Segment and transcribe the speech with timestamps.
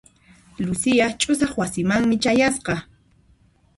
[0.65, 2.75] Lucia ch'usaq wasimanmi chayasqa.